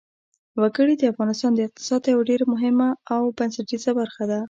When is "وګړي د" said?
0.61-1.03